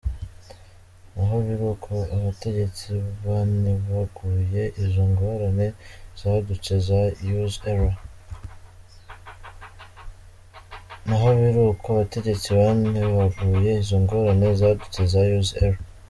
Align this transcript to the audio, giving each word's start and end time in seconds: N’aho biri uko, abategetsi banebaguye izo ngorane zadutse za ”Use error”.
N’aho 1.13 1.35
biri 1.45 1.63
uko, 1.73 1.93
abategetsi 2.15 2.87
banebaguye 3.25 4.63
izo 4.83 5.03
ngorane 5.11 5.67
zadutse 6.21 6.71
za 6.85 6.97
”Use 15.41 15.53
error”. 15.61 15.77